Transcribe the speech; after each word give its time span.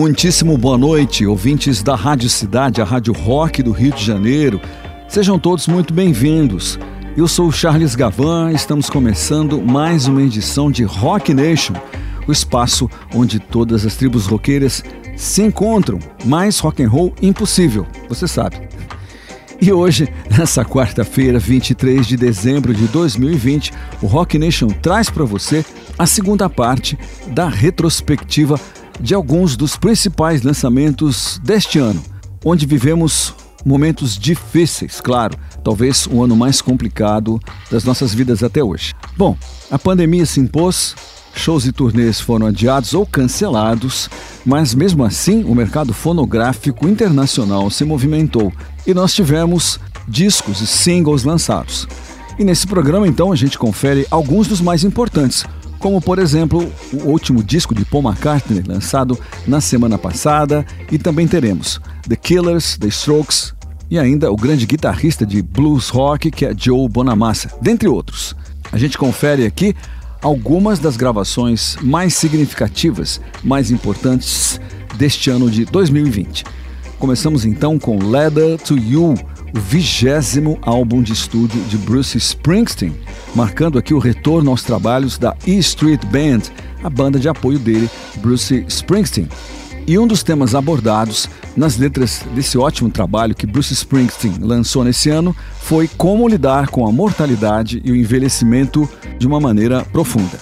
Muitíssimo 0.00 0.56
boa 0.56 0.78
noite, 0.78 1.26
ouvintes 1.26 1.82
da 1.82 1.94
Rádio 1.94 2.30
Cidade, 2.30 2.80
a 2.80 2.86
Rádio 2.86 3.12
Rock 3.12 3.62
do 3.62 3.70
Rio 3.70 3.92
de 3.92 4.02
Janeiro. 4.02 4.58
Sejam 5.06 5.38
todos 5.38 5.66
muito 5.68 5.92
bem-vindos. 5.92 6.78
Eu 7.14 7.28
sou 7.28 7.48
o 7.48 7.52
Charles 7.52 7.94
Gavan, 7.94 8.50
estamos 8.50 8.88
começando 8.88 9.60
mais 9.60 10.08
uma 10.08 10.22
edição 10.22 10.70
de 10.70 10.84
Rock 10.84 11.34
Nation, 11.34 11.74
o 12.26 12.32
espaço 12.32 12.88
onde 13.14 13.38
todas 13.38 13.84
as 13.84 13.94
tribos 13.94 14.24
roqueiras 14.24 14.82
se 15.18 15.42
encontram. 15.42 15.98
Mais 16.24 16.58
rock 16.60 16.82
and 16.82 16.88
roll 16.88 17.14
impossível, 17.20 17.86
você 18.08 18.26
sabe. 18.26 18.56
E 19.60 19.70
hoje, 19.70 20.08
nessa 20.34 20.64
quarta-feira, 20.64 21.38
23 21.38 22.06
de 22.06 22.16
dezembro 22.16 22.72
de 22.72 22.86
2020, 22.86 23.70
o 24.00 24.06
Rock 24.06 24.38
Nation 24.38 24.68
traz 24.68 25.10
para 25.10 25.26
você 25.26 25.62
a 25.98 26.06
segunda 26.06 26.48
parte 26.48 26.98
da 27.26 27.50
retrospectiva 27.50 28.58
de 29.00 29.14
alguns 29.14 29.56
dos 29.56 29.76
principais 29.76 30.42
lançamentos 30.42 31.40
deste 31.42 31.78
ano, 31.78 32.02
onde 32.44 32.66
vivemos 32.66 33.34
momentos 33.64 34.16
difíceis, 34.16 35.00
claro, 35.00 35.36
talvez 35.62 36.06
o 36.06 36.22
ano 36.22 36.36
mais 36.36 36.60
complicado 36.60 37.40
das 37.70 37.84
nossas 37.84 38.14
vidas 38.14 38.42
até 38.42 38.62
hoje. 38.62 38.94
Bom, 39.16 39.36
a 39.70 39.78
pandemia 39.78 40.24
se 40.24 40.40
impôs, 40.40 40.94
shows 41.34 41.66
e 41.66 41.72
turnês 41.72 42.20
foram 42.20 42.46
adiados 42.46 42.94
ou 42.94 43.06
cancelados, 43.06 44.08
mas 44.44 44.74
mesmo 44.74 45.04
assim 45.04 45.44
o 45.44 45.54
mercado 45.54 45.92
fonográfico 45.92 46.88
internacional 46.88 47.70
se 47.70 47.84
movimentou 47.84 48.52
e 48.86 48.94
nós 48.94 49.14
tivemos 49.14 49.78
discos 50.08 50.60
e 50.60 50.66
singles 50.66 51.24
lançados. 51.24 51.86
E 52.38 52.44
nesse 52.44 52.66
programa 52.66 53.06
então 53.06 53.30
a 53.30 53.36
gente 53.36 53.58
confere 53.58 54.06
alguns 54.10 54.48
dos 54.48 54.60
mais 54.60 54.82
importantes, 54.82 55.44
como 55.80 56.00
por 56.00 56.18
exemplo 56.18 56.70
o 56.92 57.08
último 57.08 57.42
disco 57.42 57.74
de 57.74 57.84
Paul 57.84 58.04
McCartney 58.04 58.62
lançado 58.64 59.18
na 59.46 59.60
semana 59.60 59.98
passada, 59.98 60.64
e 60.92 60.98
também 60.98 61.26
teremos 61.26 61.80
The 62.08 62.14
Killers, 62.14 62.76
The 62.78 62.88
Strokes 62.88 63.54
e 63.90 63.98
ainda 63.98 64.30
o 64.30 64.36
grande 64.36 64.66
guitarrista 64.66 65.26
de 65.26 65.42
blues 65.42 65.88
rock 65.88 66.30
que 66.30 66.46
é 66.46 66.54
Joe 66.56 66.88
Bonamassa, 66.88 67.50
dentre 67.60 67.88
outros. 67.88 68.36
A 68.70 68.78
gente 68.78 68.96
confere 68.96 69.44
aqui 69.44 69.74
algumas 70.22 70.78
das 70.78 70.96
gravações 70.96 71.76
mais 71.82 72.14
significativas, 72.14 73.20
mais 73.42 73.70
importantes 73.70 74.60
deste 74.96 75.30
ano 75.30 75.50
de 75.50 75.64
2020. 75.64 76.44
Começamos 76.98 77.46
então 77.46 77.78
com 77.78 77.98
Leather 77.98 78.58
to 78.58 78.76
You, 78.76 79.14
o 79.54 79.60
vigésimo 79.60 80.58
álbum 80.62 81.02
de 81.02 81.12
estúdio 81.12 81.60
de 81.64 81.76
Bruce 81.78 82.16
Springsteen, 82.16 82.94
marcando 83.34 83.78
aqui 83.78 83.94
o 83.94 83.98
retorno 83.98 84.50
aos 84.50 84.62
trabalhos 84.62 85.18
da 85.18 85.36
E 85.46 85.56
Street 85.58 86.04
Band, 86.06 86.50
a 86.82 86.90
banda 86.90 87.18
de 87.18 87.28
apoio 87.28 87.58
dele, 87.58 87.88
Bruce 88.16 88.64
Springsteen. 88.68 89.28
E 89.86 89.98
um 89.98 90.06
dos 90.06 90.22
temas 90.22 90.54
abordados 90.54 91.28
nas 91.56 91.76
letras 91.76 92.22
desse 92.34 92.56
ótimo 92.56 92.90
trabalho 92.90 93.34
que 93.34 93.46
Bruce 93.46 93.72
Springsteen 93.72 94.38
lançou 94.40 94.84
nesse 94.84 95.10
ano 95.10 95.34
foi 95.60 95.88
como 95.88 96.28
lidar 96.28 96.68
com 96.68 96.86
a 96.86 96.92
mortalidade 96.92 97.80
e 97.84 97.90
o 97.90 97.96
envelhecimento 97.96 98.88
de 99.18 99.26
uma 99.26 99.40
maneira 99.40 99.84
profunda. 99.84 100.38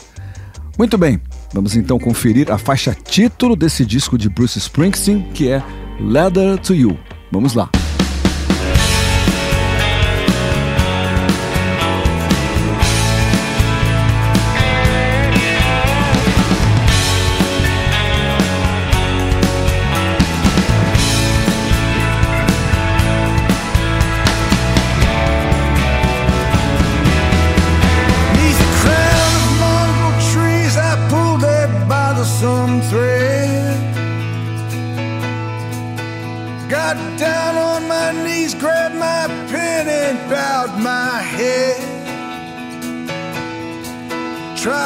Muito 0.79 0.99
bem, 0.99 1.21
vamos 1.53 1.75
então 1.75 1.99
conferir 1.99 2.53
a 2.53 2.59
faixa 2.59 2.95
título 2.95 3.57
desse 3.57 3.85
disco 3.85 4.19
de 4.19 4.29
Bruce 4.29 4.59
Springsteen, 4.59 5.23
que 5.35 5.49
é 5.49 5.63
Leather 6.01 6.59
to 6.59 6.75
You. 6.75 6.99
Vamos 7.33 7.55
lá. 7.55 7.69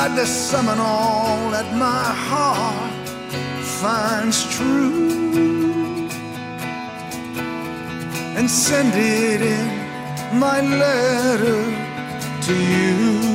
To 0.09 0.27
summon 0.27 0.81
all 0.81 1.51
that 1.51 1.73
my 1.77 2.05
heart 2.29 3.09
finds 3.81 4.39
true 4.57 6.09
and 8.37 8.51
send 8.51 8.93
it 8.95 9.41
in 9.41 10.39
my 10.41 10.61
letter 10.61 11.63
to 12.43 12.55
you. 12.55 13.32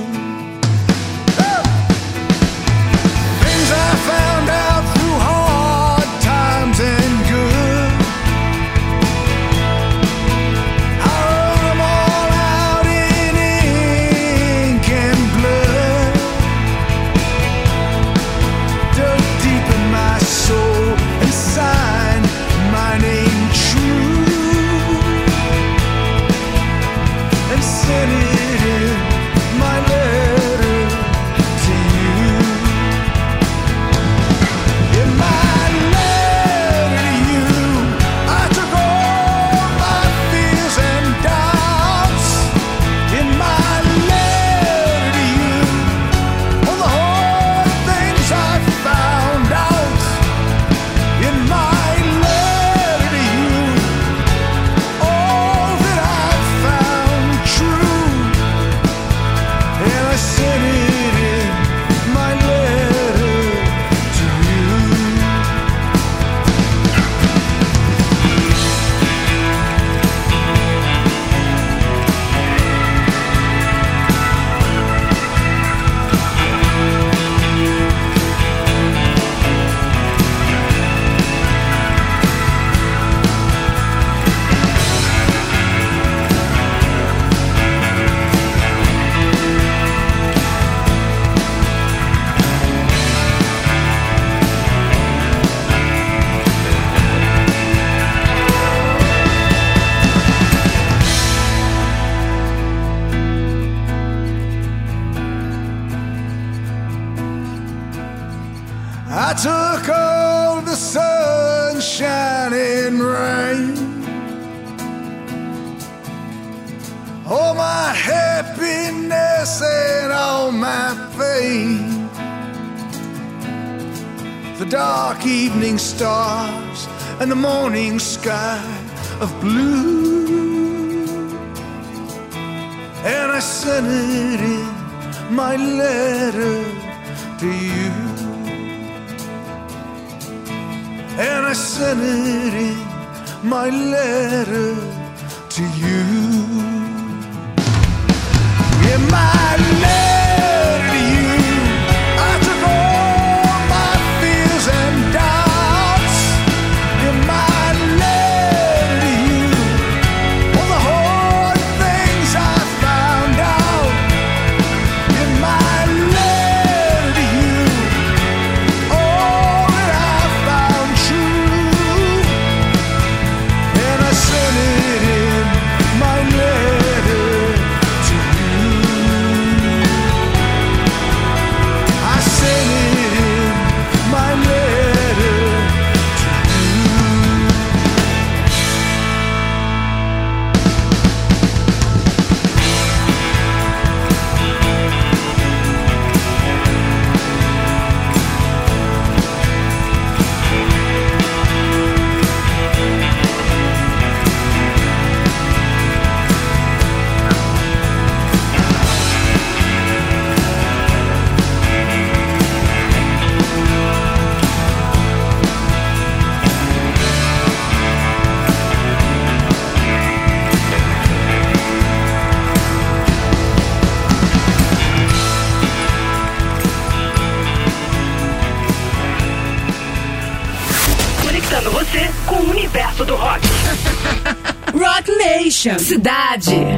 Cidade. 236.35 236.76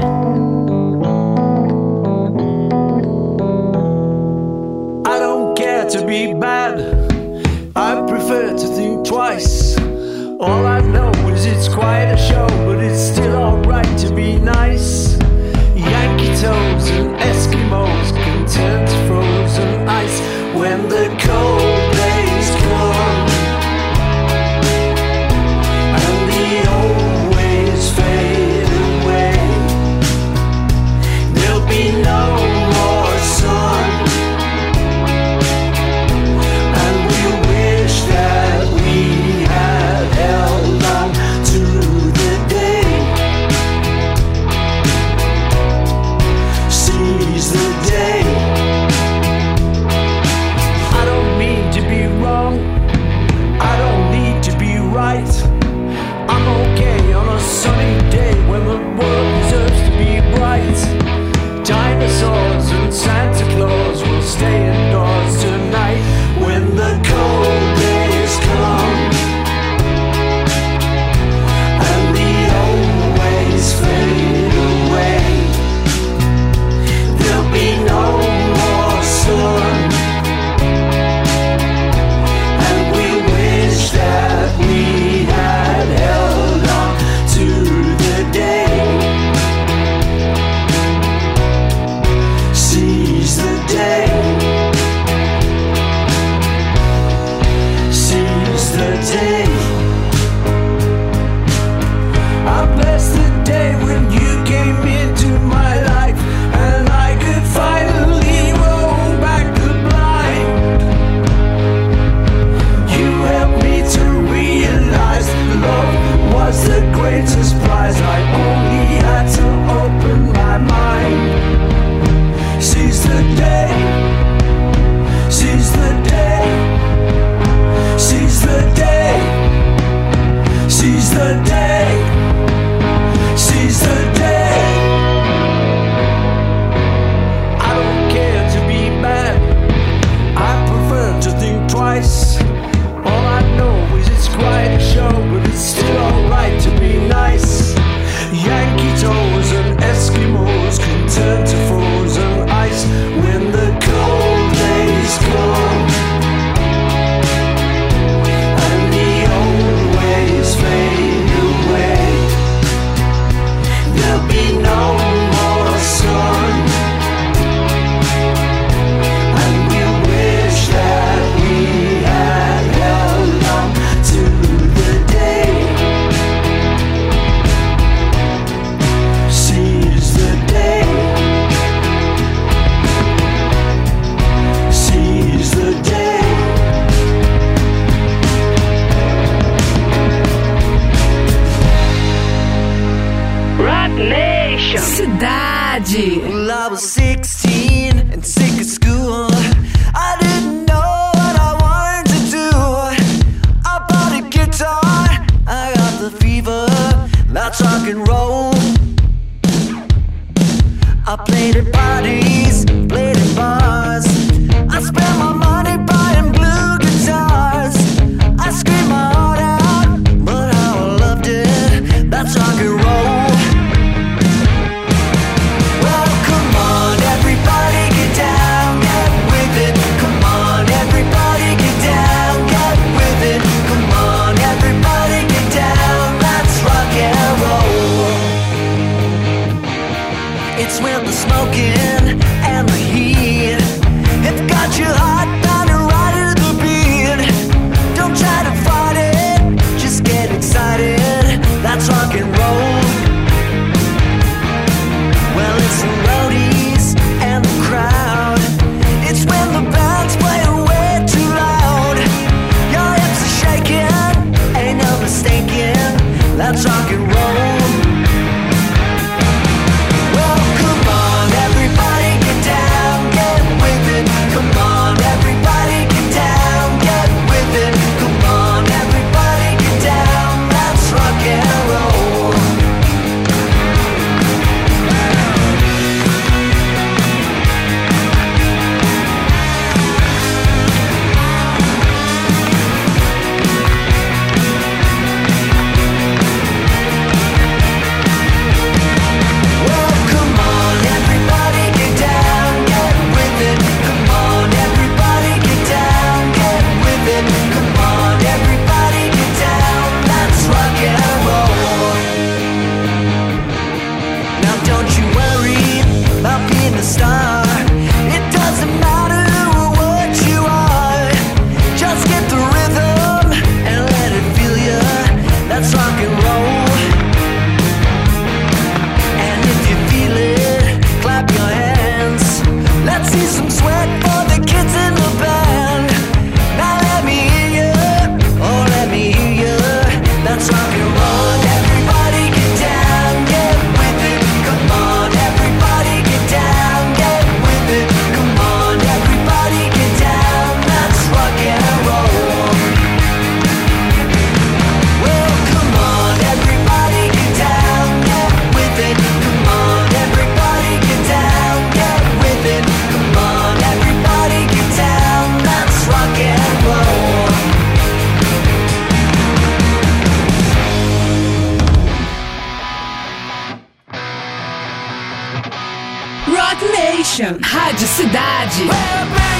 Cidade. 378.79 379.38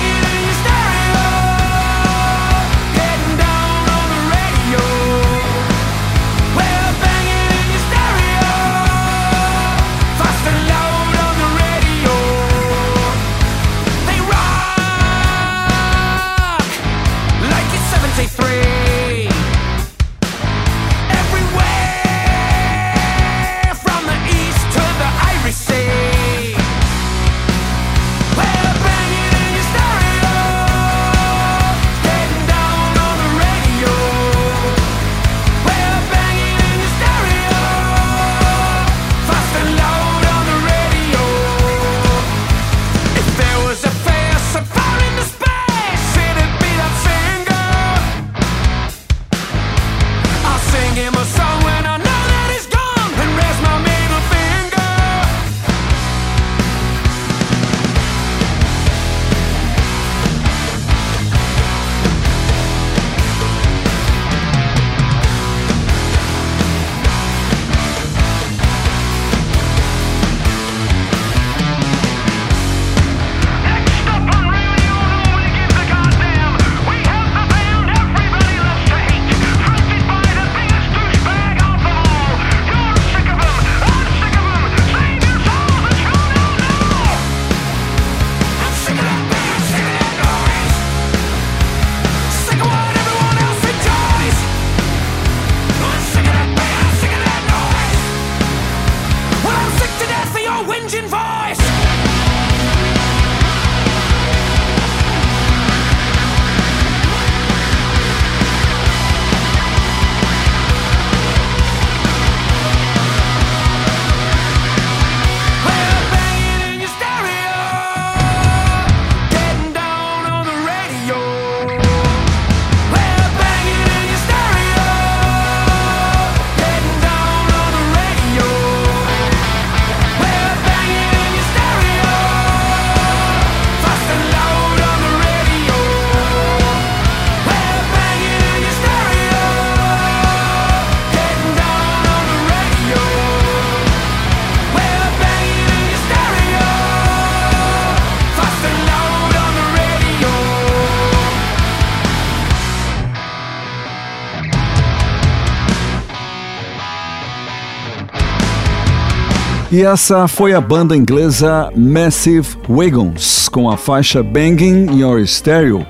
E 159.71 159.83
essa 159.83 160.27
foi 160.27 160.55
a 160.55 160.59
banda 160.59 160.97
inglesa 160.97 161.71
Massive 161.75 162.57
Wagons 162.67 163.47
com 163.49 163.69
a 163.69 163.77
faixa 163.77 164.23
Banging 164.23 164.99
Your 164.99 165.23
Stereo. 165.27 165.85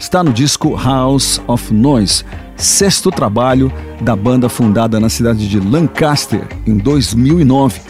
Está 0.00 0.24
no 0.24 0.32
disco 0.32 0.74
House 0.74 1.40
of 1.46 1.72
Noise, 1.72 2.24
sexto 2.56 3.08
trabalho 3.12 3.72
da 4.00 4.16
banda 4.16 4.48
fundada 4.48 4.98
na 4.98 5.08
cidade 5.08 5.48
de 5.48 5.60
Lancaster 5.60 6.44
em 6.66 6.76
2009. 6.76 7.80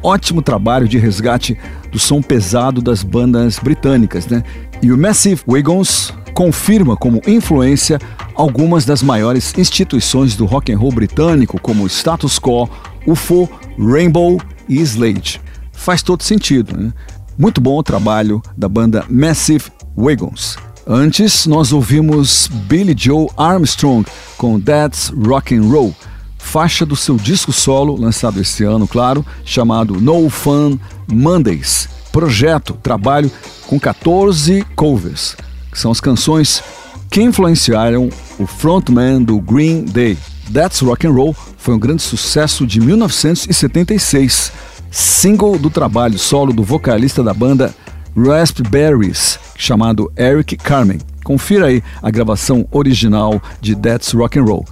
Ótimo 0.00 0.40
trabalho 0.40 0.86
de 0.86 0.96
resgate 0.96 1.58
do 1.90 1.98
som 1.98 2.22
pesado 2.22 2.80
das 2.80 3.02
bandas 3.02 3.58
britânicas, 3.58 4.28
né? 4.28 4.44
E 4.80 4.92
o 4.92 4.96
Massive 4.96 5.42
Wagons 5.44 6.14
confirma 6.32 6.96
como 6.96 7.20
influência 7.26 7.98
algumas 8.36 8.84
das 8.84 9.02
maiores 9.02 9.58
instituições 9.58 10.36
do 10.36 10.44
rock 10.44 10.72
and 10.72 10.78
roll 10.78 10.92
britânico, 10.92 11.60
como 11.60 11.84
Status 11.88 12.38
Quo, 12.38 12.70
UFO, 13.08 13.50
Rainbow 13.76 14.40
e 14.68 14.80
Slade. 14.80 15.40
Faz 15.72 16.02
todo 16.02 16.22
sentido, 16.22 16.76
né? 16.76 16.92
Muito 17.36 17.60
bom 17.60 17.78
o 17.78 17.82
trabalho 17.82 18.42
da 18.56 18.68
banda 18.68 19.04
Massive 19.08 19.64
Wagons. 19.96 20.56
Antes, 20.86 21.46
nós 21.46 21.72
ouvimos 21.72 22.48
Billy 22.68 22.94
Joe 22.96 23.28
Armstrong 23.36 24.06
com 24.36 24.60
That's 24.60 25.12
Rock 25.16 25.54
and 25.54 25.62
Roll, 25.62 25.94
faixa 26.38 26.84
do 26.84 26.94
seu 26.94 27.16
disco 27.16 27.52
solo 27.52 27.96
lançado 27.98 28.40
esse 28.40 28.64
ano, 28.64 28.86
claro, 28.86 29.24
chamado 29.44 30.00
No 30.00 30.28
Fun 30.28 30.78
Mondays. 31.10 31.88
Projeto, 32.12 32.74
trabalho 32.74 33.30
com 33.66 33.80
14 33.80 34.64
covers, 34.76 35.36
que 35.72 35.78
são 35.78 35.90
as 35.90 36.00
canções 36.00 36.62
que 37.10 37.22
influenciaram 37.22 38.10
o 38.38 38.46
frontman 38.46 39.22
do 39.22 39.40
Green 39.40 39.84
Day. 39.84 40.18
That's 40.52 40.80
Rock 40.80 41.06
and 41.06 41.12
Roll 41.12 41.34
foi 41.56 41.74
um 41.74 41.78
grande 41.78 42.02
sucesso 42.02 42.66
de 42.66 42.80
1976, 42.80 44.52
single 44.90 45.58
do 45.58 45.70
trabalho 45.70 46.18
solo 46.18 46.52
do 46.52 46.62
vocalista 46.62 47.22
da 47.22 47.32
banda 47.32 47.74
Raspberries, 48.16 49.38
chamado 49.56 50.12
Eric 50.16 50.56
Carmen. 50.56 51.00
Confira 51.24 51.66
aí 51.66 51.82
a 52.02 52.10
gravação 52.10 52.66
original 52.70 53.42
de 53.60 53.74
That's 53.74 54.12
Rock 54.12 54.38
and 54.38 54.44
Roll. 54.44 54.64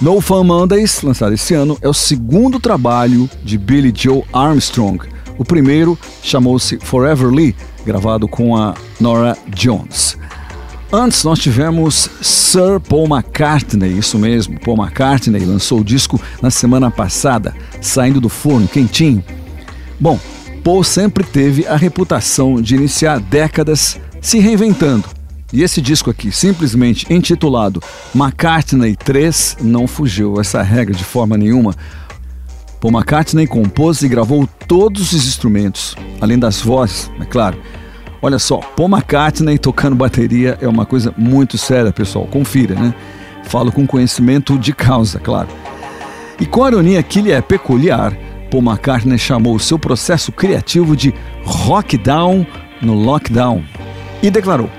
No 0.00 0.20
Fun 0.20 0.44
Mondays, 0.44 1.02
lançado 1.02 1.32
esse 1.34 1.54
ano, 1.54 1.78
é 1.80 1.88
o 1.88 1.94
segundo 1.94 2.60
trabalho 2.60 3.28
de 3.42 3.56
Billy 3.58 3.92
Joe 3.94 4.22
Armstrong. 4.32 4.98
O 5.38 5.44
primeiro 5.44 5.98
chamou-se 6.22 6.78
Forever 6.78 7.28
Lee, 7.28 7.54
gravado 7.84 8.28
com 8.28 8.56
a 8.56 8.74
Nora 9.00 9.36
Jones. 9.48 10.16
Antes 10.90 11.22
nós 11.22 11.38
tivemos 11.38 12.08
Sir 12.22 12.80
Paul 12.80 13.06
McCartney, 13.06 13.98
isso 13.98 14.18
mesmo, 14.18 14.58
Paul 14.58 14.78
McCartney 14.78 15.44
lançou 15.44 15.80
o 15.80 15.84
disco 15.84 16.18
na 16.40 16.50
semana 16.50 16.90
passada, 16.90 17.54
saindo 17.78 18.22
do 18.22 18.30
forno 18.30 18.66
quentinho. 18.66 19.22
Bom, 20.00 20.18
Paul 20.64 20.82
sempre 20.82 21.24
teve 21.24 21.66
a 21.66 21.76
reputação 21.76 22.62
de 22.62 22.74
iniciar 22.74 23.20
décadas 23.20 24.00
se 24.22 24.38
reinventando. 24.38 25.04
E 25.52 25.62
esse 25.62 25.82
disco 25.82 26.08
aqui, 26.08 26.32
simplesmente 26.32 27.06
intitulado 27.12 27.82
McCartney 28.14 28.96
3, 28.96 29.58
não 29.60 29.86
fugiu 29.86 30.40
essa 30.40 30.62
regra 30.62 30.94
de 30.94 31.04
forma 31.04 31.36
nenhuma. 31.36 31.74
Paul 32.80 32.94
McCartney 32.94 33.46
compôs 33.46 34.00
e 34.00 34.08
gravou 34.08 34.48
todos 34.66 35.12
os 35.12 35.26
instrumentos, 35.26 35.94
além 36.18 36.38
das 36.38 36.62
vozes, 36.62 37.10
é 37.20 37.26
claro. 37.26 37.58
Olha 38.20 38.38
só, 38.38 38.58
Paul 38.58 38.88
McCartney 38.88 39.58
tocando 39.58 39.94
bateria 39.94 40.58
é 40.60 40.66
uma 40.66 40.84
coisa 40.84 41.14
muito 41.16 41.56
séria, 41.56 41.92
pessoal. 41.92 42.26
Confira, 42.26 42.74
né? 42.74 42.92
Falo 43.44 43.70
com 43.70 43.86
conhecimento 43.86 44.58
de 44.58 44.72
causa, 44.72 45.20
claro. 45.20 45.48
E 46.40 46.46
com 46.46 46.64
a 46.64 46.68
ironia 46.68 47.02
que 47.02 47.20
lhe 47.20 47.30
é 47.30 47.40
peculiar, 47.40 48.12
Paul 48.50 48.62
McCartney 48.62 49.18
chamou 49.18 49.54
o 49.54 49.60
seu 49.60 49.78
processo 49.78 50.32
criativo 50.32 50.96
de 50.96 51.14
rock 51.44 51.96
down 51.96 52.46
no 52.82 52.94
lockdown 52.94 53.64
e 54.22 54.30
declarou 54.30 54.70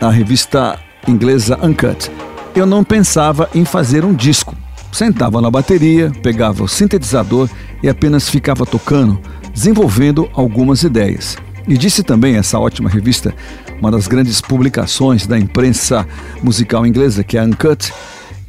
à 0.00 0.10
revista 0.10 0.78
inglesa 1.06 1.58
Uncut: 1.62 2.10
Eu 2.54 2.66
não 2.66 2.82
pensava 2.82 3.48
em 3.54 3.64
fazer 3.64 4.04
um 4.04 4.14
disco. 4.14 4.56
Sentava 4.90 5.40
na 5.40 5.50
bateria, 5.50 6.10
pegava 6.22 6.64
o 6.64 6.68
sintetizador 6.68 7.48
e 7.82 7.88
apenas 7.88 8.28
ficava 8.28 8.66
tocando, 8.66 9.20
desenvolvendo 9.52 10.28
algumas 10.34 10.82
ideias. 10.82 11.36
E 11.68 11.76
disse 11.76 12.02
também 12.02 12.36
essa 12.36 12.58
ótima 12.58 12.88
revista, 12.88 13.34
uma 13.78 13.90
das 13.90 14.08
grandes 14.08 14.40
publicações 14.40 15.26
da 15.26 15.38
imprensa 15.38 16.08
musical 16.42 16.86
inglesa, 16.86 17.22
que 17.22 17.36
é 17.36 17.40
a 17.40 17.44
Uncut, 17.44 17.92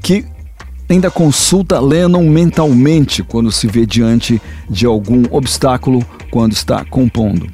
que 0.01 0.25
ainda 0.89 1.11
consulta 1.11 1.81
Lennon 1.81 2.23
mentalmente 2.29 3.21
quando 3.21 3.51
se 3.51 3.67
vê 3.67 3.85
diante 3.85 4.41
de 4.69 4.85
algum 4.85 5.23
obstáculo 5.31 6.03
quando 6.31 6.53
está 6.53 6.85
compondo. 6.85 7.47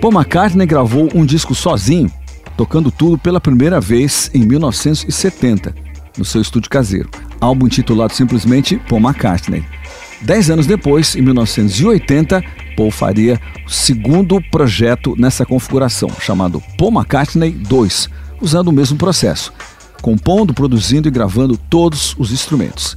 Paul 0.00 0.12
McCartney 0.12 0.66
gravou 0.66 1.08
um 1.14 1.24
disco 1.24 1.54
sozinho, 1.54 2.10
tocando 2.56 2.90
tudo 2.90 3.16
pela 3.16 3.40
primeira 3.40 3.80
vez 3.80 4.28
em 4.34 4.44
1970, 4.44 5.74
no 6.16 6.24
seu 6.24 6.42
estúdio 6.42 6.68
caseiro. 6.68 7.08
Álbum 7.40 7.66
intitulado 7.66 8.12
simplesmente 8.12 8.76
Paul 8.88 9.00
McCartney. 9.00 9.64
Dez 10.20 10.50
anos 10.50 10.66
depois, 10.66 11.14
em 11.14 11.22
1980, 11.22 12.42
Paul 12.76 12.90
faria 12.90 13.40
o 13.66 13.70
segundo 13.70 14.40
projeto 14.50 15.14
nessa 15.16 15.46
configuração, 15.46 16.10
chamado 16.20 16.62
Paul 16.76 16.92
McCartney 16.92 17.52
2, 17.52 18.08
usando 18.40 18.68
o 18.68 18.72
mesmo 18.72 18.96
processo, 18.96 19.52
compondo, 20.02 20.52
produzindo 20.52 21.06
e 21.06 21.10
gravando 21.10 21.56
todos 21.56 22.16
os 22.18 22.32
instrumentos. 22.32 22.96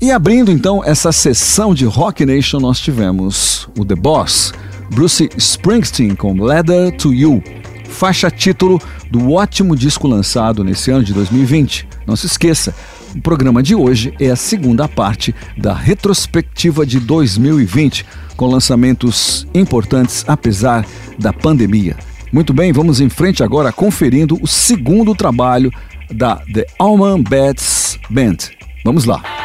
E 0.00 0.10
abrindo 0.10 0.50
então 0.50 0.82
essa 0.84 1.10
sessão 1.12 1.74
de 1.74 1.84
Rock 1.84 2.24
Nation, 2.24 2.60
nós 2.60 2.78
tivemos 2.78 3.68
o 3.78 3.84
The 3.84 3.94
Boss, 3.94 4.52
Bruce 4.90 5.28
Springsteen 5.36 6.14
com 6.14 6.40
Leather 6.40 6.96
to 6.96 7.12
You, 7.12 7.42
faixa 7.88 8.30
título 8.30 8.80
do 9.10 9.32
ótimo 9.32 9.76
disco 9.76 10.06
lançado 10.06 10.62
nesse 10.62 10.90
ano 10.90 11.04
de 11.04 11.12
2020. 11.12 11.88
Não 12.06 12.16
se 12.16 12.26
esqueça, 12.26 12.74
o 13.14 13.20
programa 13.20 13.62
de 13.62 13.74
hoje 13.74 14.12
é 14.20 14.30
a 14.30 14.36
segunda 14.36 14.88
parte 14.88 15.34
da 15.56 15.72
retrospectiva 15.72 16.84
de 16.84 16.98
2020, 16.98 18.04
com 18.36 18.46
lançamentos 18.46 19.46
importantes 19.54 20.24
apesar 20.26 20.84
da 21.18 21.32
pandemia. 21.32 21.96
Muito 22.32 22.52
bem, 22.52 22.72
vamos 22.72 23.00
em 23.00 23.08
frente 23.08 23.42
agora 23.42 23.72
conferindo 23.72 24.38
o 24.42 24.46
segundo 24.46 25.14
trabalho 25.14 25.70
da 26.10 26.36
The 26.52 26.66
Allman 26.78 27.22
Betts 27.22 27.98
Band. 28.10 28.36
Vamos 28.84 29.04
lá. 29.04 29.43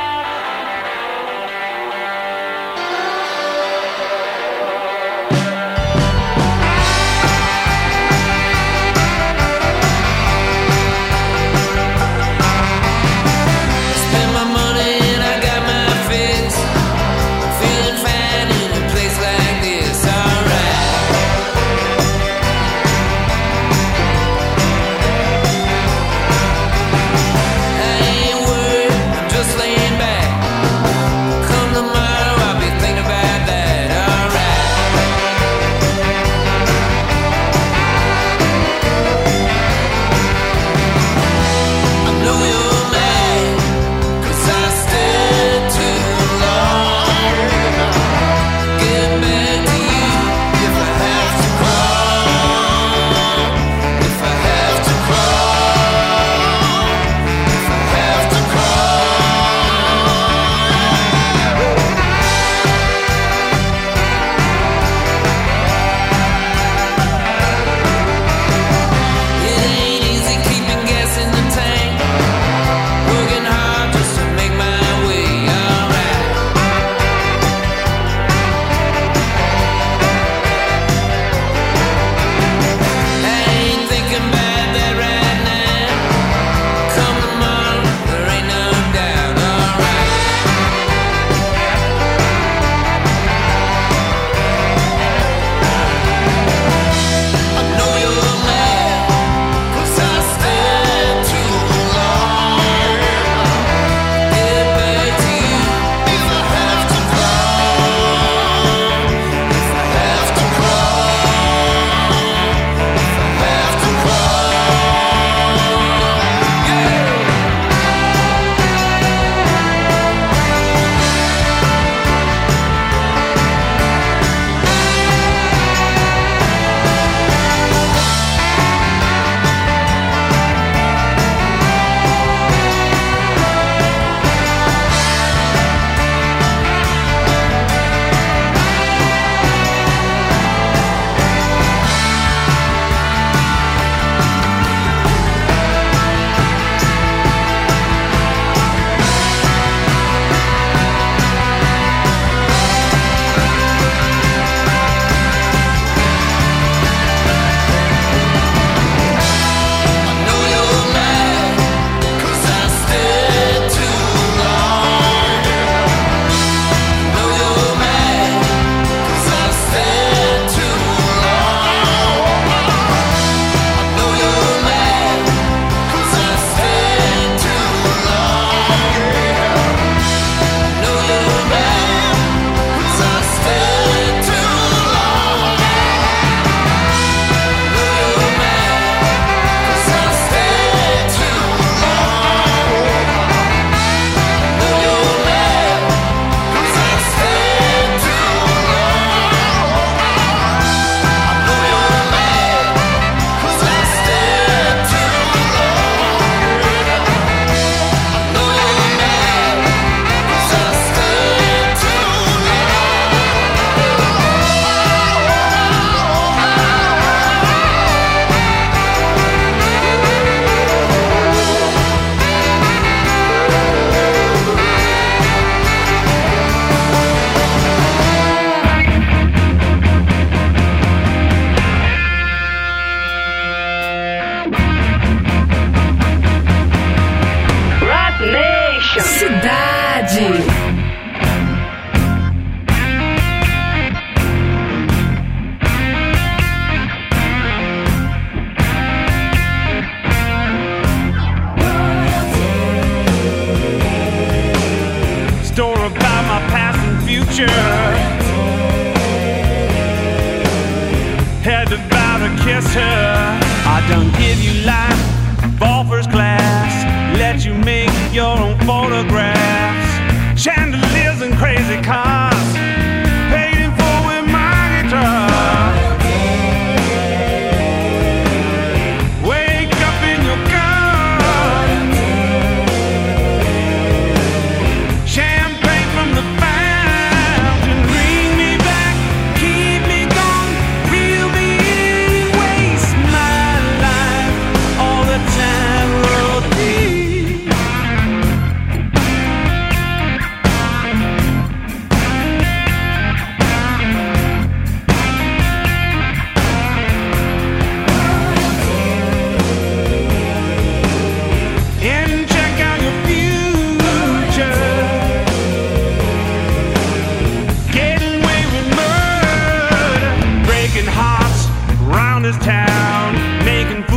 Town, 323.11 323.45
making 323.45 323.88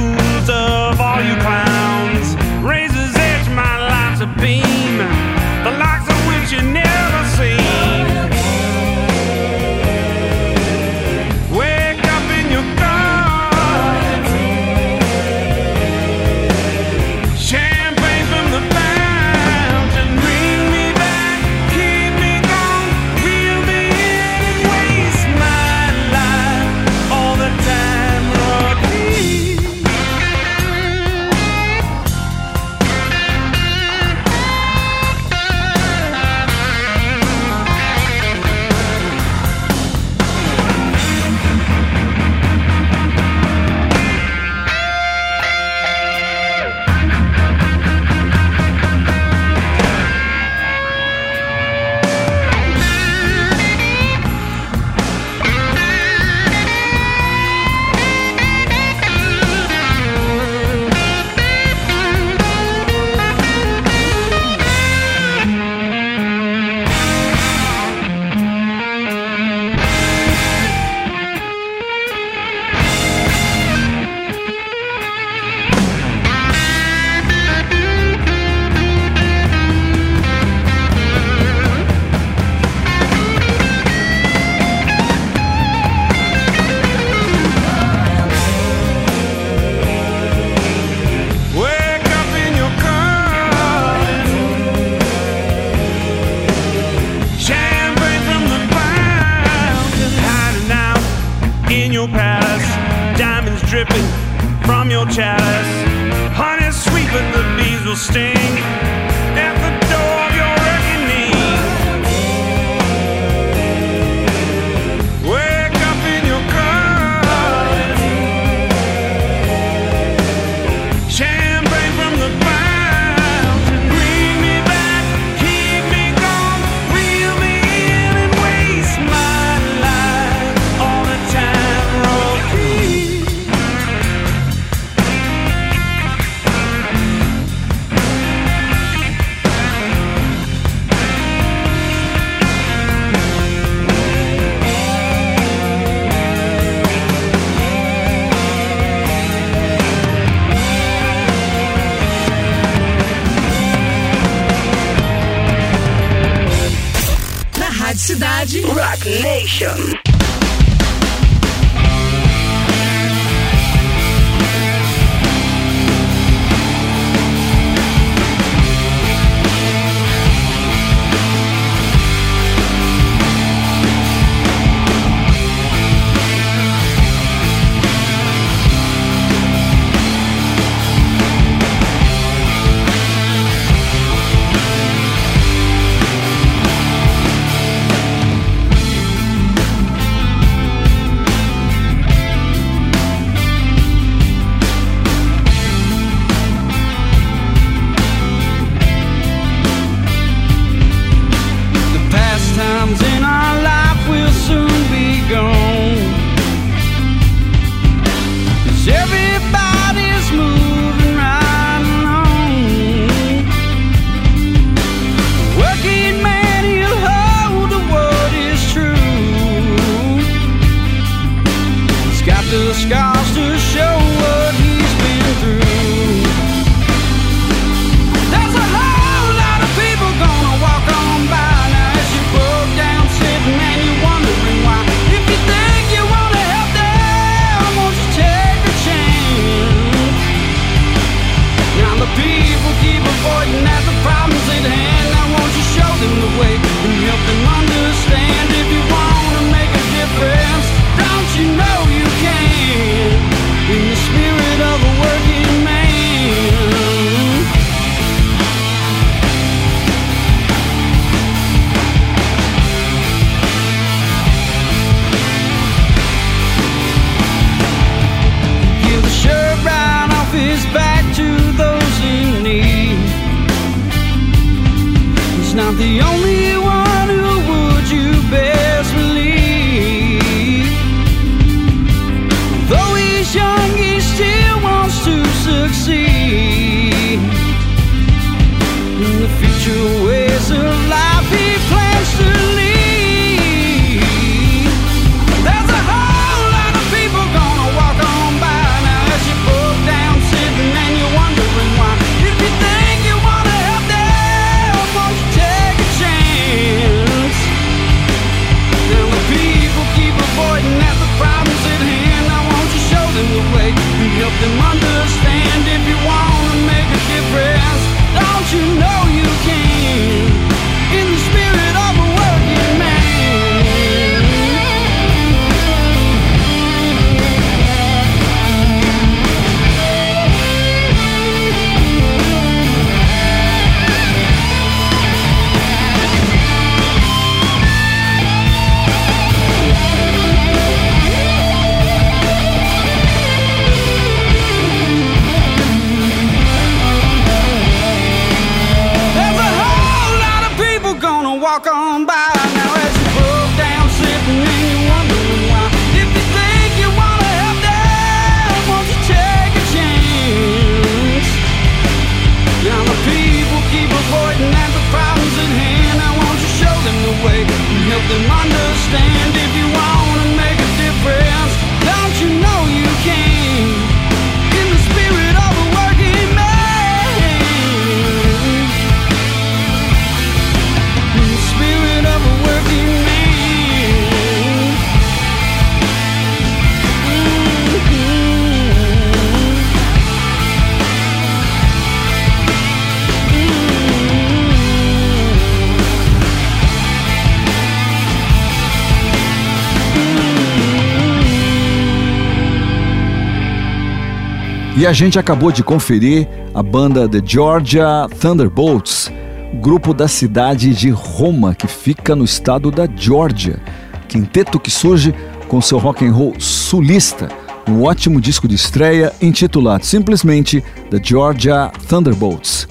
E 404.75 404.87
a 404.87 404.93
gente 404.93 405.19
acabou 405.19 405.53
de 405.53 405.63
conferir 405.63 406.27
a 406.55 406.63
banda 406.63 407.07
The 407.07 407.21
Georgia 407.25 408.09
Thunderbolts, 408.19 409.13
grupo 409.61 409.93
da 409.93 410.09
cidade 410.09 410.75
de 410.75 410.89
Roma, 410.89 411.55
que 411.55 411.67
fica 411.67 412.17
no 412.17 412.25
estado 412.25 412.71
da 412.71 412.87
Georgia. 412.87 413.61
Quinteto 414.09 414.59
que 414.59 414.71
surge 414.71 415.15
com 415.47 415.61
seu 415.61 415.77
rock 415.77 416.07
and 416.07 416.13
roll 416.13 416.35
sulista, 416.41 417.29
um 417.69 417.83
ótimo 417.83 418.19
disco 418.19 418.49
de 418.49 418.55
estreia 418.55 419.13
intitulado 419.21 419.85
simplesmente 419.85 420.65
The 420.91 420.99
Georgia 421.03 421.71
Thunderbolts. 421.87 422.67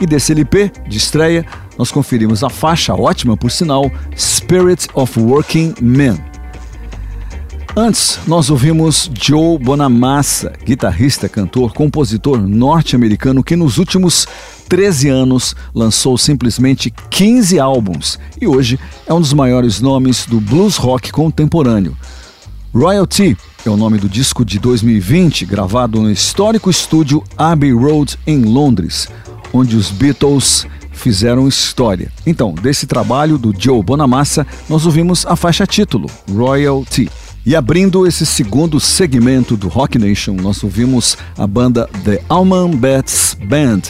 E 0.00 0.06
desse 0.06 0.30
LP 0.30 0.70
de 0.86 0.96
estreia, 0.96 1.44
nós 1.76 1.90
conferimos 1.90 2.44
a 2.44 2.48
faixa 2.48 2.94
ótima, 2.94 3.36
por 3.36 3.50
sinal, 3.50 3.90
Spirit 4.16 4.86
of 4.94 5.18
Working 5.18 5.74
Men. 5.80 6.31
Antes, 7.74 8.20
nós 8.26 8.50
ouvimos 8.50 9.10
Joe 9.18 9.58
Bonamassa, 9.58 10.52
guitarrista, 10.62 11.26
cantor, 11.26 11.72
compositor 11.72 12.38
norte-americano 12.38 13.42
que 13.42 13.56
nos 13.56 13.78
últimos 13.78 14.28
13 14.68 15.08
anos 15.08 15.56
lançou 15.74 16.18
simplesmente 16.18 16.92
15 17.08 17.58
álbuns 17.58 18.18
e 18.38 18.46
hoje 18.46 18.78
é 19.06 19.14
um 19.14 19.20
dos 19.20 19.32
maiores 19.32 19.80
nomes 19.80 20.26
do 20.26 20.38
blues 20.38 20.76
rock 20.76 21.10
contemporâneo. 21.10 21.96
Royalty 22.74 23.38
é 23.64 23.70
o 23.70 23.76
nome 23.76 23.96
do 23.96 24.08
disco 24.08 24.44
de 24.44 24.58
2020, 24.58 25.46
gravado 25.46 25.98
no 25.98 26.10
histórico 26.10 26.68
estúdio 26.68 27.24
Abbey 27.38 27.72
Road 27.72 28.18
em 28.26 28.42
Londres, 28.42 29.08
onde 29.50 29.76
os 29.76 29.90
Beatles 29.90 30.66
fizeram 30.92 31.48
história. 31.48 32.12
Então, 32.26 32.52
desse 32.52 32.86
trabalho 32.86 33.38
do 33.38 33.54
Joe 33.58 33.82
Bonamassa, 33.82 34.46
nós 34.68 34.84
ouvimos 34.84 35.24
a 35.24 35.36
faixa 35.36 35.66
título, 35.66 36.10
Royalty. 36.30 37.10
E 37.44 37.56
abrindo 37.56 38.06
esse 38.06 38.24
segundo 38.24 38.78
segmento 38.78 39.56
do 39.56 39.66
Rock 39.66 39.98
Nation, 39.98 40.34
nós 40.34 40.62
ouvimos 40.62 41.18
a 41.36 41.44
banda 41.44 41.88
The 42.04 42.22
Allman 42.28 42.76
Betts 42.76 43.36
Band, 43.44 43.82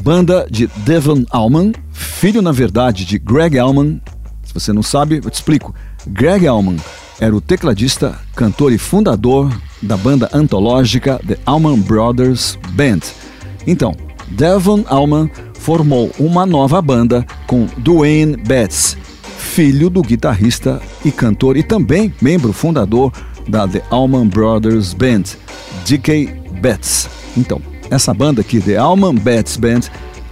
banda 0.00 0.46
de 0.48 0.68
Devon 0.84 1.24
Allman, 1.30 1.72
filho 1.92 2.40
na 2.40 2.52
verdade 2.52 3.04
de 3.04 3.18
Greg 3.18 3.58
Allman. 3.58 4.00
Se 4.44 4.54
você 4.54 4.72
não 4.72 4.84
sabe, 4.84 5.16
eu 5.16 5.30
te 5.30 5.34
explico. 5.34 5.74
Greg 6.06 6.46
Allman 6.46 6.76
era 7.18 7.34
o 7.34 7.40
tecladista, 7.40 8.16
cantor 8.36 8.72
e 8.72 8.78
fundador 8.78 9.52
da 9.82 9.96
banda 9.96 10.30
antológica 10.32 11.20
The 11.26 11.36
Allman 11.44 11.80
Brothers 11.80 12.56
Band. 12.70 13.00
Então, 13.66 13.96
Devon 14.28 14.84
Allman 14.86 15.28
formou 15.58 16.12
uma 16.20 16.46
nova 16.46 16.80
banda 16.80 17.26
com 17.48 17.66
Dwayne 17.78 18.36
Betts, 18.36 18.96
filho 19.54 19.88
do 19.88 20.02
guitarrista 20.02 20.82
e 21.04 21.12
cantor 21.12 21.56
e 21.56 21.62
também 21.62 22.12
membro 22.20 22.52
fundador 22.52 23.12
da 23.46 23.68
The 23.68 23.84
Allman 23.88 24.26
Brothers 24.26 24.92
Band, 24.92 25.22
D.K. 25.86 26.26
Betts. 26.60 27.08
Então, 27.36 27.62
essa 27.88 28.12
banda 28.12 28.40
aqui, 28.40 28.60
The 28.60 28.76
Allman 28.76 29.14
Betts 29.14 29.56
Band, 29.56 29.82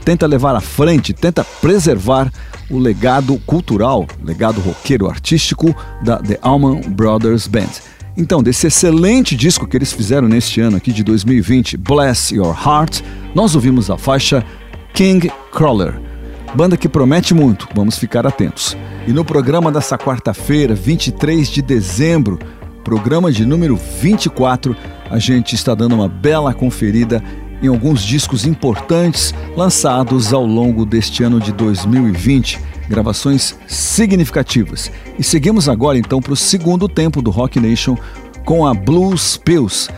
tenta 0.05 0.27
levar 0.27 0.57
à 0.57 0.61
frente, 0.61 1.13
tenta 1.13 1.45
preservar 1.45 2.33
o 2.69 2.81
legado 2.81 3.41
cultural, 3.47 4.09
legado 4.25 4.61
roqueiro 4.61 5.09
artístico 5.09 5.73
da 6.03 6.17
The 6.17 6.41
Allman 6.43 6.81
Brothers 6.81 7.47
Band. 7.47 7.71
Então, 8.17 8.43
desse 8.43 8.67
excelente 8.67 9.37
disco 9.37 9.69
que 9.69 9.77
eles 9.77 9.93
fizeram 9.93 10.27
neste 10.27 10.61
ano 10.61 10.79
aqui 10.79 10.93
de 10.93 11.05
2020, 11.05 11.77
Bless 11.77 12.35
Your 12.35 12.57
Heart, 12.61 13.03
nós 13.37 13.55
ouvimos 13.55 13.89
a 13.89 13.97
faixa 13.97 14.45
King 14.93 15.31
Crawler. 15.53 16.12
Banda 16.55 16.77
que 16.77 16.89
promete 16.89 17.33
muito, 17.33 17.67
vamos 17.75 17.99
ficar 17.99 18.27
atentos. 18.27 18.77
E 19.07 19.13
no 19.13 19.25
programa 19.25 19.73
dessa 19.73 19.97
quarta-feira, 19.97 20.75
23 20.75 21.49
de 21.49 21.63
dezembro, 21.63 22.39
programa 22.85 23.33
de 23.33 23.47
número 23.47 23.75
24, 23.75 24.77
a 25.11 25.19
gente 25.19 25.55
está 25.55 25.75
dando 25.75 25.95
uma 25.95 26.09
bela 26.09 26.53
conferida 26.53 27.23
em 27.63 27.69
alguns 27.69 28.03
discos 28.03 28.45
importantes 28.45 29.33
lançados 29.57 30.35
ao 30.35 30.45
longo 30.45 30.85
deste 30.85 31.23
ano 31.23 31.41
de 31.41 31.53
2020, 31.53 32.61
gravações 32.87 33.57
significativas. 33.67 34.91
E 35.19 35.25
seguimos 35.25 35.71
agora 35.71 35.97
então 35.97 36.21
para 36.21 36.35
o 36.35 36.37
segundo 36.37 36.87
tempo 36.87 37.23
do 37.23 37.31
Rock 37.31 37.59
Nation 37.59 37.97
com 38.45 38.67
a 38.67 38.75
Blues 38.75 39.39
Pills, 39.39 39.89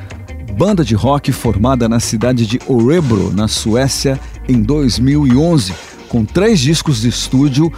banda 0.57 0.85
de 0.85 0.95
rock 0.95 1.33
formada 1.33 1.88
na 1.88 1.99
cidade 1.99 2.47
de 2.47 2.61
Örebro, 2.71 3.33
na 3.33 3.49
Suécia, 3.49 4.21
em 4.49 4.62
2011, 4.62 5.73
com 6.09 6.25
três 6.25 6.61
discos 6.61 7.01
de 7.01 7.09
estúdio 7.09 7.73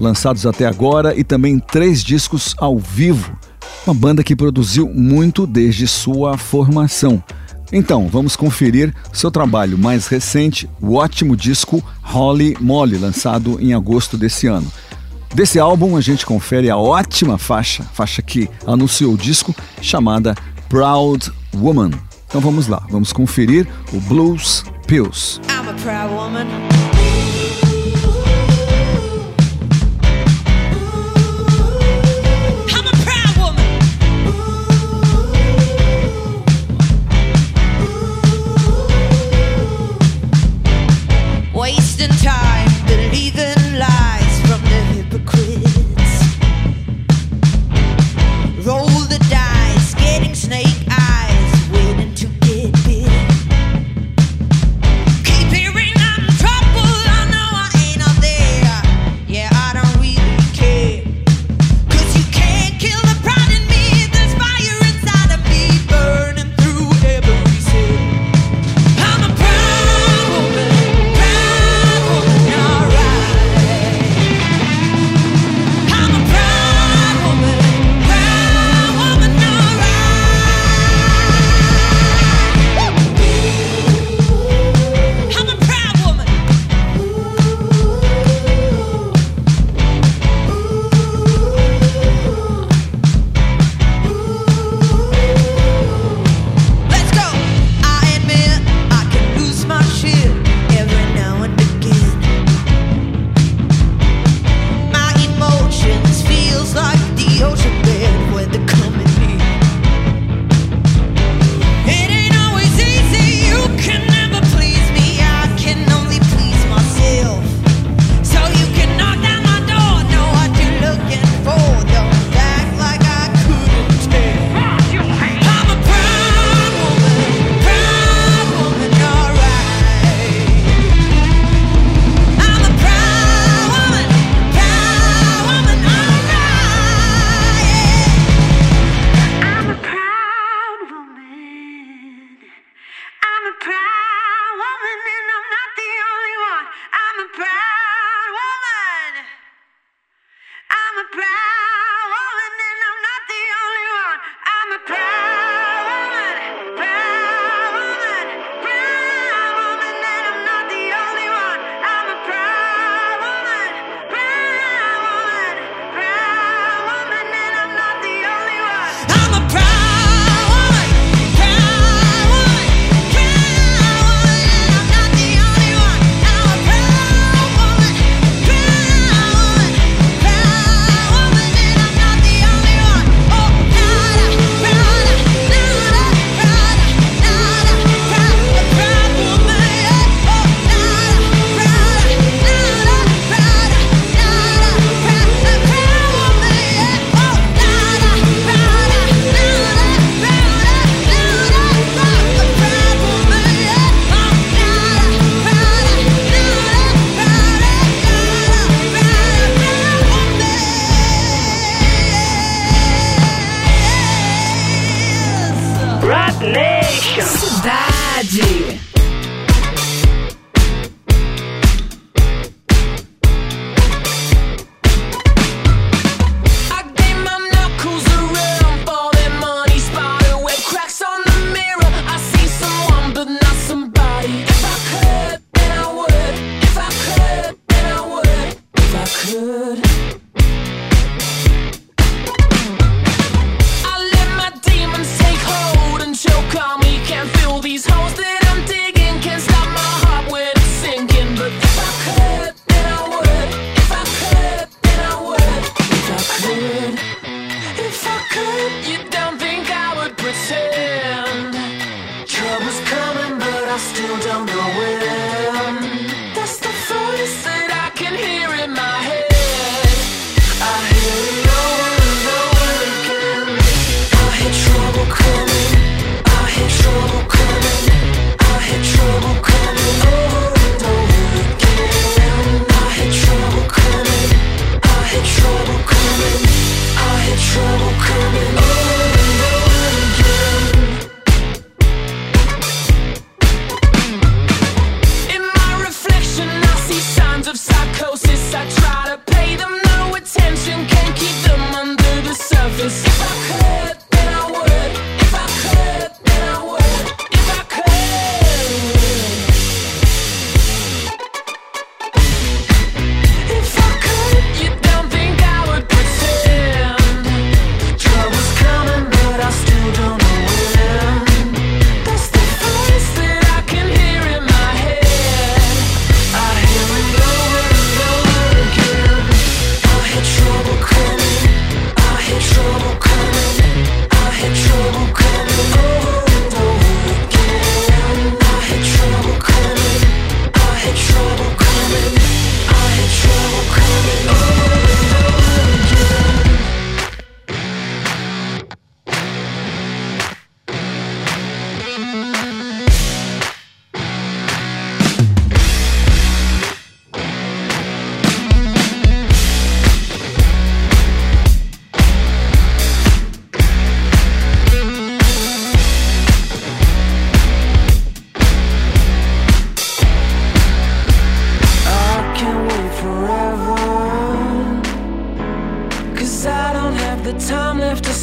lançados 0.00 0.46
até 0.46 0.66
agora 0.66 1.18
e 1.18 1.24
também 1.24 1.58
três 1.58 2.02
discos 2.02 2.54
ao 2.58 2.78
vivo. 2.78 3.36
Uma 3.86 3.94
banda 3.94 4.22
que 4.22 4.36
produziu 4.36 4.88
muito 4.88 5.46
desde 5.46 5.86
sua 5.86 6.36
formação. 6.36 7.22
Então, 7.72 8.08
vamos 8.08 8.34
conferir 8.34 8.94
seu 9.12 9.30
trabalho 9.30 9.76
mais 9.76 10.06
recente, 10.06 10.68
o 10.80 10.94
ótimo 10.94 11.36
disco 11.36 11.82
Holly 12.02 12.56
Molly, 12.60 12.96
lançado 12.96 13.58
em 13.60 13.74
agosto 13.74 14.16
desse 14.16 14.46
ano. 14.46 14.70
Desse 15.34 15.58
álbum, 15.58 15.96
a 15.96 16.00
gente 16.00 16.24
confere 16.24 16.70
a 16.70 16.76
ótima 16.78 17.36
faixa, 17.36 17.84
faixa 17.92 18.22
que 18.22 18.48
anunciou 18.66 19.12
o 19.12 19.18
disco, 19.18 19.54
chamada 19.82 20.34
Proud 20.68 21.30
Woman. 21.54 21.90
Então 22.26 22.40
vamos 22.40 22.66
lá, 22.68 22.82
vamos 22.90 23.12
conferir 23.12 23.66
o 23.92 24.00
Blues 24.00 24.64
Pills. 24.86 25.40
I'm 25.48 25.68
a 25.68 25.74
proud 25.74 26.14
woman. 26.14 26.46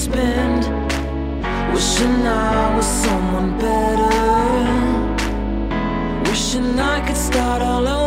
spend. 0.06 0.62
Wishing 1.74 2.28
I 2.28 2.76
was 2.76 2.86
someone 3.06 3.52
better. 3.66 4.16
Wishing 6.30 6.80
I 6.80 6.98
could 7.06 7.18
start 7.18 7.62
all 7.62 7.88
over 7.88 8.05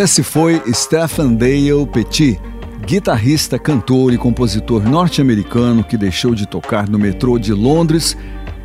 esse 0.00 0.22
foi 0.22 0.62
Stephen 0.72 1.34
Dale 1.34 1.86
Petit, 1.92 2.40
guitarrista, 2.86 3.58
cantor 3.58 4.14
e 4.14 4.16
compositor 4.16 4.82
norte-americano 4.82 5.84
que 5.84 5.94
deixou 5.94 6.34
de 6.34 6.46
tocar 6.46 6.88
no 6.88 6.98
metrô 6.98 7.38
de 7.38 7.52
Londres, 7.52 8.16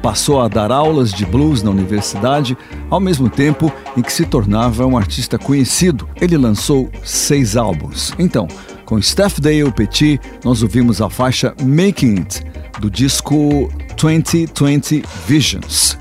passou 0.01 0.41
a 0.41 0.47
dar 0.47 0.71
aulas 0.71 1.11
de 1.11 1.25
blues 1.25 1.61
na 1.61 1.71
universidade, 1.71 2.57
ao 2.89 3.01
mesmo 3.01 3.29
tempo 3.29 3.69
em 3.97 4.01
que 4.01 4.13
se 4.13 4.25
tornava 4.25 4.85
um 4.85 4.97
artista 4.97 5.37
conhecido. 5.37 6.07
Ele 6.21 6.37
lançou 6.37 6.89
seis 7.03 7.57
álbuns. 7.57 8.13
Então, 8.17 8.47
com 8.85 9.01
Steph 9.01 9.39
Dale 9.39 9.69
Petit, 9.73 10.21
nós 10.41 10.63
ouvimos 10.63 11.01
a 11.01 11.09
faixa 11.09 11.53
Making 11.61 12.19
It, 12.19 12.43
do 12.79 12.89
disco 12.89 13.69
2020 13.97 15.03
Visions. 15.27 15.97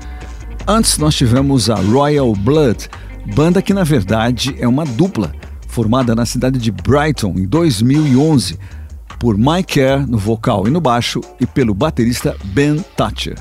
Antes 0.65 0.97
nós 0.97 1.13
tivemos 1.13 1.69
a 1.69 1.75
Royal 1.75 2.33
Blood, 2.33 2.89
banda 3.33 3.61
que 3.61 3.73
na 3.73 3.83
verdade 3.83 4.55
é 4.59 4.67
uma 4.67 4.85
dupla, 4.85 5.33
formada 5.67 6.13
na 6.13 6.25
cidade 6.25 6.59
de 6.59 6.71
Brighton 6.71 7.33
em 7.37 7.45
2011, 7.45 8.57
por 9.19 9.37
Mike 9.37 9.73
Kerr 9.73 10.07
no 10.07 10.17
vocal 10.17 10.67
e 10.67 10.71
no 10.71 10.79
baixo 10.79 11.21
e 11.39 11.45
pelo 11.45 11.73
baterista 11.73 12.35
Ben 12.43 12.83
Thatcher. 12.95 13.37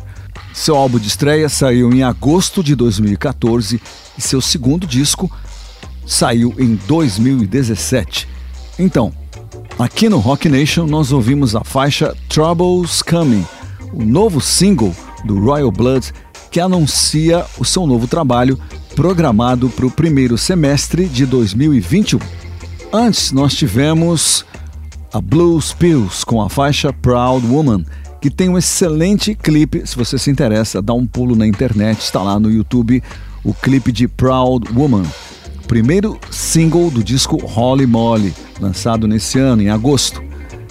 Seu 0.52 0.76
álbum 0.76 0.98
de 0.98 1.08
estreia 1.08 1.48
saiu 1.48 1.92
em 1.92 2.02
agosto 2.02 2.62
de 2.62 2.74
2014 2.74 3.80
e 4.16 4.22
seu 4.22 4.40
segundo 4.40 4.86
disco 4.86 5.30
saiu 6.06 6.54
em 6.58 6.76
2017. 6.86 8.28
Então, 8.78 9.12
aqui 9.78 10.08
no 10.08 10.18
Rock 10.18 10.48
Nation 10.48 10.86
nós 10.86 11.12
ouvimos 11.12 11.56
a 11.56 11.64
faixa 11.64 12.14
Troubles 12.28 13.02
Coming, 13.02 13.44
o 13.92 14.04
novo 14.04 14.40
single 14.40 14.94
do 15.24 15.38
Royal 15.38 15.72
Blood 15.72 16.12
que 16.50 16.60
anuncia 16.60 17.44
o 17.58 17.64
seu 17.64 17.84
novo 17.84 18.06
trabalho 18.06 18.56
programado 18.94 19.68
para 19.68 19.86
o 19.86 19.90
primeiro 19.90 20.38
semestre 20.38 21.06
de 21.06 21.26
2021. 21.26 22.20
Antes 22.92 23.32
nós 23.32 23.54
tivemos 23.54 24.44
a 25.12 25.20
Blues 25.20 25.72
Pills 25.72 26.24
com 26.24 26.40
a 26.40 26.48
faixa 26.48 26.92
Proud 26.92 27.44
Woman, 27.46 27.84
que 28.20 28.30
tem 28.30 28.48
um 28.48 28.56
excelente 28.56 29.34
clipe. 29.34 29.84
Se 29.84 29.96
você 29.96 30.16
se 30.16 30.30
interessa, 30.30 30.80
dá 30.80 30.94
um 30.94 31.06
pulo 31.06 31.34
na 31.34 31.46
internet, 31.46 32.00
está 32.00 32.22
lá 32.22 32.38
no 32.38 32.50
YouTube 32.50 33.02
o 33.42 33.52
clipe 33.52 33.90
de 33.90 34.06
Proud 34.06 34.66
Woman, 34.72 35.02
primeiro 35.66 36.18
single 36.30 36.90
do 36.90 37.02
disco 37.02 37.36
Holly 37.36 37.86
Molly, 37.86 38.32
lançado 38.60 39.08
nesse 39.08 39.38
ano, 39.38 39.60
em 39.60 39.70
agosto. 39.70 40.22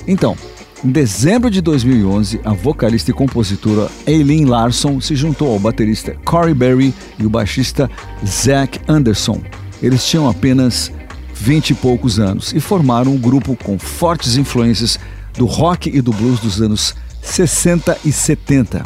Então, 0.08 0.36
em 0.84 0.92
dezembro 0.92 1.50
de 1.50 1.62
2011, 1.62 2.42
a 2.44 2.52
vocalista 2.52 3.10
e 3.10 3.14
compositora 3.14 3.90
Eileen 4.06 4.46
Larson 4.46 5.00
se 5.00 5.16
juntou 5.16 5.54
ao 5.54 5.60
baterista 5.60 6.14
Corey 6.26 6.54
Berry 6.54 6.94
e 7.18 7.26
o 7.26 7.30
baixista 7.30 7.90
Zach 8.26 8.80
Anderson. 8.88 9.42
Eles 9.82 10.06
tinham 10.06 10.30
apenas 10.30 10.92
20 11.36 11.70
e 11.70 11.74
poucos 11.76 12.20
anos 12.20 12.52
e 12.54 12.60
formaram 12.60 13.14
um 13.14 13.18
grupo 13.18 13.56
com 13.56 13.80
fortes 13.80 14.36
influências 14.36 15.00
do 15.38 15.46
rock 15.46 15.90
e 15.90 16.02
do 16.02 16.12
blues 16.12 16.42
dos 16.42 16.62
anos 16.62 16.94
60 17.22 18.00
e 18.04 18.12
70. 18.12 18.84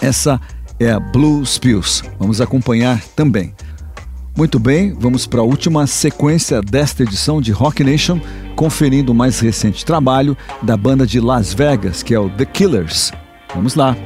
Essa 0.00 0.40
é 0.80 0.90
a 0.90 0.98
Blues 0.98 1.58
Pills. 1.58 2.02
Vamos 2.18 2.40
acompanhar 2.40 3.02
também. 3.14 3.52
Muito 4.38 4.60
bem, 4.60 4.92
vamos 4.92 5.26
para 5.26 5.40
a 5.40 5.42
última 5.42 5.84
sequência 5.88 6.62
desta 6.62 7.02
edição 7.02 7.40
de 7.40 7.50
Rock 7.50 7.82
Nation, 7.82 8.20
conferindo 8.54 9.10
o 9.10 9.14
mais 9.14 9.40
recente 9.40 9.84
trabalho 9.84 10.36
da 10.62 10.76
banda 10.76 11.04
de 11.04 11.18
Las 11.18 11.52
Vegas, 11.52 12.04
que 12.04 12.14
é 12.14 12.20
o 12.20 12.30
The 12.30 12.44
Killers. 12.44 13.10
Vamos 13.52 13.74
lá. 13.74 13.96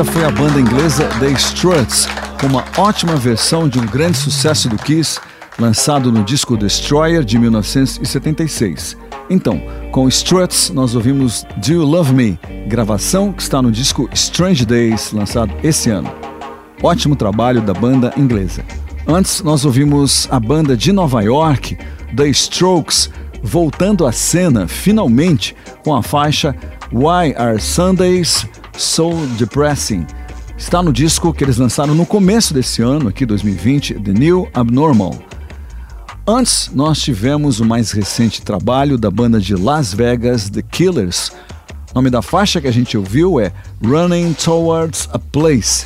Essa 0.00 0.12
foi 0.12 0.24
a 0.24 0.30
banda 0.30 0.60
inglesa 0.60 1.08
The 1.18 1.32
Struts, 1.32 2.06
uma 2.44 2.64
ótima 2.76 3.16
versão 3.16 3.68
de 3.68 3.80
um 3.80 3.84
grande 3.84 4.16
sucesso 4.16 4.68
do 4.68 4.76
Kiss, 4.76 5.18
lançado 5.58 6.12
no 6.12 6.22
disco 6.22 6.56
Destroyer 6.56 7.24
de 7.24 7.36
1976. 7.36 8.96
Então, 9.28 9.60
com 9.90 10.06
Struts, 10.06 10.70
nós 10.70 10.94
ouvimos 10.94 11.44
Do 11.56 11.72
You 11.72 11.84
Love 11.84 12.14
Me, 12.14 12.38
gravação 12.68 13.32
que 13.32 13.42
está 13.42 13.60
no 13.60 13.72
disco 13.72 14.08
Strange 14.12 14.64
Days, 14.64 15.10
lançado 15.10 15.52
esse 15.64 15.90
ano. 15.90 16.12
Ótimo 16.80 17.16
trabalho 17.16 17.60
da 17.60 17.74
banda 17.74 18.14
inglesa. 18.16 18.64
Antes, 19.04 19.42
nós 19.42 19.64
ouvimos 19.64 20.28
a 20.30 20.38
banda 20.38 20.76
de 20.76 20.92
Nova 20.92 21.22
York, 21.22 21.76
The 22.14 22.28
Strokes, 22.28 23.10
voltando 23.42 24.06
à 24.06 24.12
cena, 24.12 24.68
finalmente, 24.68 25.56
com 25.82 25.92
a 25.92 26.04
faixa 26.04 26.54
Why 26.92 27.34
Are 27.36 27.60
Sundays 27.60 28.46
So 28.78 29.10
Depressing? 29.36 30.06
Está 30.56 30.80
no 30.80 30.92
disco 30.92 31.34
que 31.34 31.42
eles 31.42 31.56
lançaram 31.56 31.96
no 31.96 32.06
começo 32.06 32.54
desse 32.54 32.80
ano, 32.80 33.08
aqui 33.08 33.26
2020, 33.26 33.94
The 33.94 34.12
New 34.12 34.48
Abnormal. 34.54 35.18
Antes, 36.24 36.70
nós 36.72 37.00
tivemos 37.00 37.58
o 37.58 37.64
mais 37.64 37.90
recente 37.90 38.40
trabalho 38.40 38.96
da 38.96 39.10
banda 39.10 39.40
de 39.40 39.56
Las 39.56 39.92
Vegas, 39.92 40.48
The 40.48 40.62
Killers. 40.62 41.32
O 41.90 41.94
nome 41.96 42.08
da 42.08 42.22
faixa 42.22 42.60
que 42.60 42.68
a 42.68 42.72
gente 42.72 42.96
ouviu 42.96 43.40
é 43.40 43.52
Running 43.82 44.34
Towards 44.34 45.08
a 45.12 45.18
Place. 45.18 45.84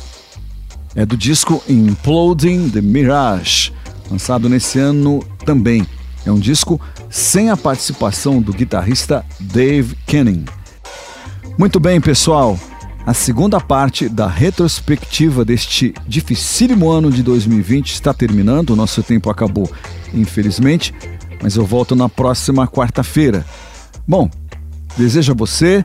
É 0.95 1.03
do 1.03 1.17
disco 1.17 1.63
Imploding 1.67 2.69
the 2.69 2.81
Mirage, 2.81 3.73
lançado 4.11 4.47
nesse 4.47 4.77
ano 4.77 5.25
também. 5.43 5.83
É 6.23 6.31
um 6.31 6.39
disco 6.39 6.79
sem 7.09 7.49
a 7.49 7.57
participação 7.57 8.39
do 8.39 8.53
guitarrista 8.53 9.25
Dave 9.39 9.95
Kenning. 10.05 10.45
Muito 11.57 11.79
bem, 11.79 11.99
pessoal. 11.99 12.59
A 13.05 13.13
segunda 13.13 13.59
parte 13.59 14.07
da 14.07 14.27
retrospectiva 14.27 15.43
deste 15.43 15.93
dificílimo 16.07 16.89
ano 16.89 17.11
de 17.11 17.21
2020 17.21 17.91
está 17.91 18.13
terminando. 18.13 18.69
O 18.69 18.75
nosso 18.77 19.03
tempo 19.03 19.29
acabou, 19.29 19.69
infelizmente, 20.13 20.93
mas 21.41 21.57
eu 21.57 21.65
volto 21.65 21.97
na 21.97 22.07
próxima 22.07 22.65
quarta-feira. 22.65 23.45
Bom, 24.07 24.29
desejo 24.97 25.33
a 25.33 25.35
você, 25.35 25.83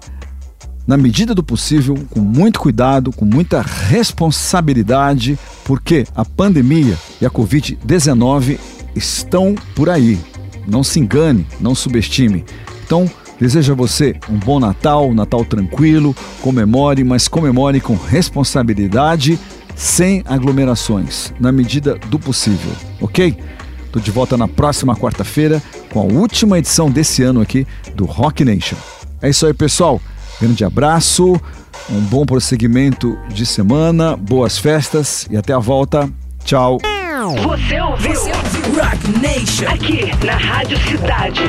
na 0.87 0.97
medida 0.97 1.35
do 1.35 1.43
possível, 1.43 1.99
com 2.09 2.21
muito 2.21 2.61
cuidado, 2.61 3.13
com 3.13 3.25
muita 3.25 3.63
responsabilidade, 3.63 5.37
porque 5.65 6.07
a 6.15 6.25
pandemia 6.25 6.97
e 7.21 7.27
a 7.27 7.31
Covid-19 7.31 8.61
estão 8.95 9.57
por 9.75 9.91
aí. 9.91 10.21
Não 10.69 10.85
se 10.85 11.01
engane, 11.01 11.45
não 11.61 11.75
subestime. 11.75 12.45
Então, 12.87 13.11
Desejo 13.41 13.73
a 13.73 13.77
você 13.77 14.17
um 14.29 14.37
bom 14.37 14.59
Natal, 14.59 15.09
um 15.09 15.15
Natal 15.15 15.45
tranquilo, 15.45 16.15
comemore, 16.41 17.05
mas 17.05 17.29
comemore 17.29 17.81
com 17.81 17.95
responsabilidade, 17.95 19.39
sem 19.77 20.25
aglomerações, 20.27 21.33
na 21.39 21.53
medida 21.53 21.95
do 22.07 22.19
possível, 22.19 22.73
ok? 23.01 23.37
Tô 23.93 24.01
de 24.01 24.11
volta 24.11 24.37
na 24.37 24.49
próxima 24.49 24.97
quarta-feira 24.97 25.63
com 25.91 26.01
a 26.01 26.03
última 26.03 26.59
edição 26.59 26.91
desse 26.91 27.23
ano 27.23 27.41
aqui 27.41 27.67
do 27.95 28.05
Rock 28.05 28.45
Nation. 28.45 28.77
É 29.23 29.31
isso 29.31 29.47
aí, 29.47 29.55
pessoal. 29.55 30.01
Grande 30.41 30.65
abraço, 30.65 31.41
um 31.91 32.01
bom 32.01 32.27
prosseguimento 32.27 33.17
de 33.29 33.47
semana, 33.47 34.17
boas 34.17 34.59
festas 34.59 35.27
e 35.31 35.37
até 35.37 35.53
a 35.53 35.59
volta. 35.59 36.11
Tchau. 36.45 36.79
Você 37.43 37.81
ouviu? 37.81 38.21
Rock 38.75 39.19
Nation. 39.21 39.69
Aqui 39.69 40.11
na 40.25 40.37
Rádio 40.37 40.79
Cidade. 40.89 41.43